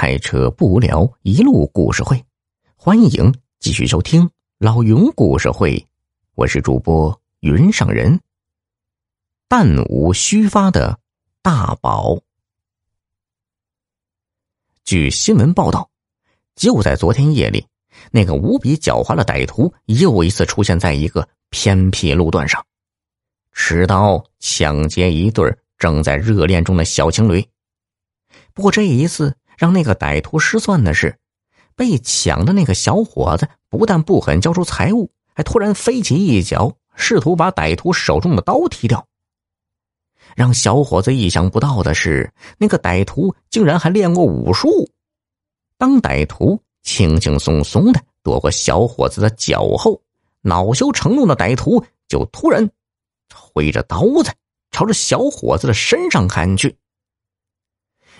[0.00, 2.24] 开车不无聊，一路故事会，
[2.74, 5.86] 欢迎继续收听老云故事会。
[6.34, 8.18] 我是主播云上人。
[9.46, 10.98] 弹无虚发的
[11.42, 12.18] 大宝。
[14.84, 15.90] 据新闻报道，
[16.56, 17.66] 就在昨天夜里，
[18.10, 22.64] 那个无比狡猾的歹徒又一次出现在一个偏僻路段上，
[23.52, 27.46] 持刀抢劫一对正在热恋中的小情侣。
[28.54, 31.18] 不过这一次让那个歹徒失算的是，
[31.76, 39.06] 被抢的那个小伙子不但不肯交出财物，还突然飞起一脚，试图把歹徒手中的刀踢掉。
[40.34, 44.88] 让小伙子意想不到的是，那个歹徒竟然还练过武术。
[45.76, 50.00] 当歹徒轻轻松松的躲过小伙子的脚后，
[50.40, 52.66] 恼羞成怒的歹徒就突然
[53.34, 54.32] 挥着刀子
[54.70, 56.74] 朝着小伙子的身上砍去。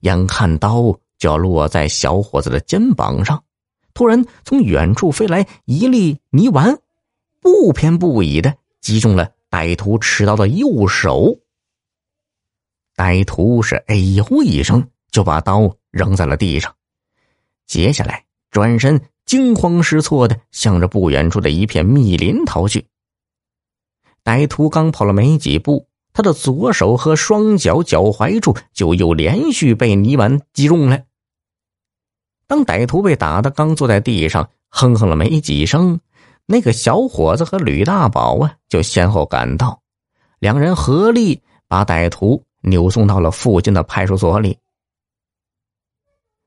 [0.00, 3.42] 眼看刀就要落在小伙子的肩膀上，
[3.94, 6.78] 突然从远处飞来一粒泥丸，
[7.40, 11.38] 不偏不倚的击中了歹徒持刀的右手。
[12.94, 16.74] 歹徒是哎呦一声就把刀扔在了地上，
[17.66, 22.86] 接下来转身惊慌失措的向着不远处的一片密林逃去。
[24.24, 25.86] 歹徒刚跑了没几步。
[26.16, 31.02] 他的左手和双脚脚踝处就又连续被泥丸击中了。
[32.46, 36.00] 当歹徒被打的刚坐在地上，哼哼了没几声，
[36.46, 39.82] 那个小伙子和吕大宝啊就先后赶到，
[40.38, 44.56] 两人合力把歹徒扭送到了附近的派出所里。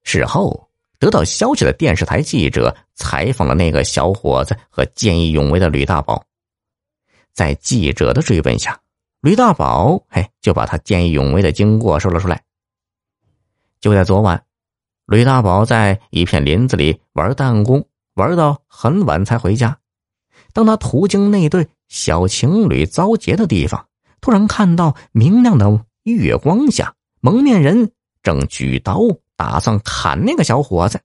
[0.01, 0.67] 事后
[0.97, 6.25] 得到消息的电视台记者采访了那个小伙子和见义勇为的吕大宝，
[7.33, 8.75] 在记者的追问下。
[9.21, 12.41] 吕大宝，嘿，就把他见义勇为的经过说了出来。
[13.81, 14.45] 就在昨晚，
[15.07, 19.77] 吕大宝在一片林子里玩弹弓，玩到很晚才回家。
[20.53, 23.87] 当他途经那对小情侣遭劫的地方，
[24.21, 27.91] 突然看到明亮的月光下，蒙面人
[28.23, 29.01] 正举刀
[29.35, 31.01] 打算砍那个小伙子。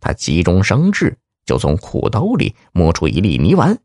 [0.00, 3.78] 他急中生智，就从裤兜里摸出一粒泥丸，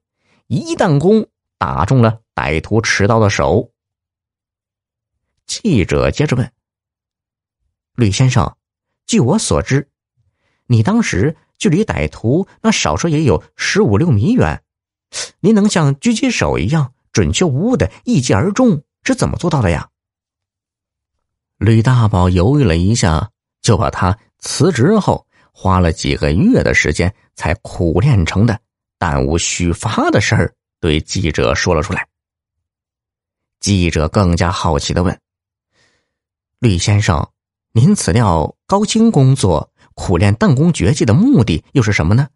[0.47, 1.27] 一弹弓
[1.57, 2.21] 打中了。
[2.37, 3.71] 歹徒持刀的手。
[5.47, 6.51] 记者接着问
[7.97, 8.55] ：“吕先生，
[9.07, 9.89] 据我所知，
[10.67, 14.63] 你当时距离歹徒那少说也有十五六米远，
[15.39, 19.89] 您能像狙击手一样准确无误的一击而中，是怎么做到的呀？”
[21.57, 23.31] 吕大宝犹豫了一下，
[23.63, 28.61] 就把他辞职后花了几个月的时间才苦练成的
[28.99, 32.07] 弹无虚发的事儿，对记者说了出来。
[33.59, 35.19] 记者更加好奇的问
[36.59, 37.31] ：“吕先生，
[37.71, 42.27] 您辞掉高薪工作，苦练弹弓绝技的目的又是什么呢？”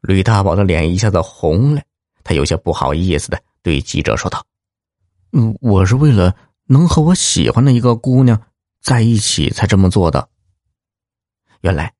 [0.00, 1.82] 吕大宝的脸一下子红了，
[2.22, 4.44] 他有些不好意思的对记者说道
[5.32, 6.34] ：“嗯，我是为了
[6.66, 8.40] 能和我喜欢的一个姑娘
[8.80, 10.28] 在一起才这么做的。”
[11.60, 11.94] 原来，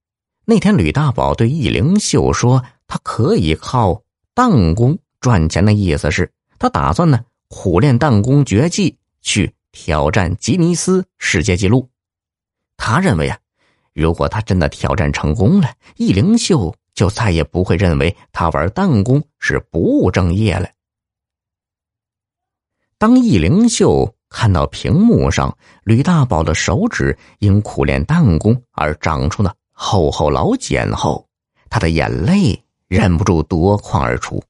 [0.44, 4.02] 那天吕大宝对易灵秀说他可以靠
[4.34, 7.24] 弹弓赚钱的意思是，他打算呢。
[7.48, 11.88] 苦练弹弓绝技，去挑战吉尼斯世界纪录。
[12.76, 13.38] 他认为啊，
[13.92, 20.68] 如果他真的挑战成功了，易灵秀就再也不会认为他玩弹弓是不务正业了。
[22.98, 31.28] 当易灵秀看到屏幕上吕大宝的手指因苦练弹弓而长出了厚厚老茧后，
[31.70, 34.42] 他的眼泪忍不住夺眶而出。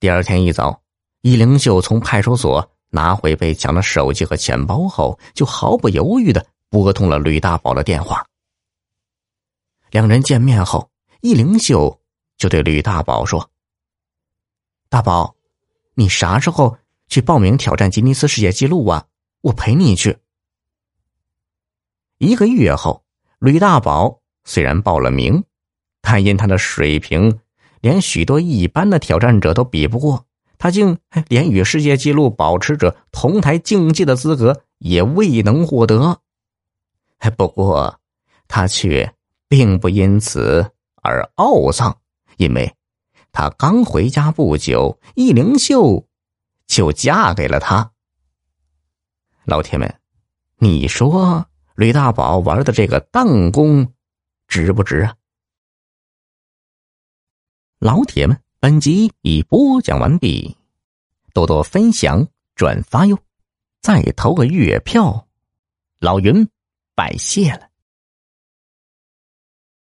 [0.00, 0.82] 第二天一早。
[1.24, 8.26] 易灵秀从派出所拿回被抢的手机和钱包后，就毫不犹豫的拨通了吕大宝的电话。
[9.92, 10.90] 两人见面后，
[11.20, 12.00] 易灵秀
[12.36, 13.48] 就对吕大宝说
[14.90, 15.36] ：“大宝，
[15.94, 19.06] 你啥时候去报名挑战吉尼斯世界纪录啊？
[19.42, 20.18] 我陪你去。”
[22.18, 23.04] 一个月后，
[23.38, 25.44] 吕大宝虽然报了名，
[26.02, 27.40] 但因他的水平，
[27.80, 30.26] 连许多一般的挑战者都比不过。
[30.58, 36.20] 他竟连与世界纪录保持者同台竞技的资格也未能获得。
[37.36, 37.98] 不过，
[38.46, 39.14] 他却
[39.48, 40.70] 并不因此
[41.02, 41.96] 而懊丧，
[42.36, 42.74] 因为
[43.32, 46.06] 他刚回家不久，易灵秀
[46.66, 47.92] 就嫁给了他。
[49.44, 49.92] 老铁们，
[50.58, 53.92] 你说吕大宝玩的这个弹弓
[54.46, 55.14] 值不值啊？
[57.82, 58.38] 老铁们。
[58.60, 60.56] 本集已播讲完毕，
[61.34, 63.18] 多多分享转发哟，
[63.80, 65.26] 再投个月票，
[65.98, 66.48] 老云
[66.94, 67.71] 拜谢了。